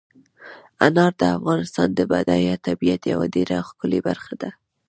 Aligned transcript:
انار 0.85 1.11
د 1.19 1.21
افغانستان 1.37 1.87
د 1.93 1.99
بډایه 2.11 2.55
طبیعت 2.67 3.01
یوه 3.13 3.25
ډېره 3.35 3.57
ښکلې 3.67 3.99
برخه 4.07 4.33
ده. 4.41 4.49